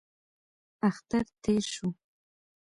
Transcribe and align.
اختر 0.89 1.23
تېر 1.43 1.63
شو. 1.73 1.87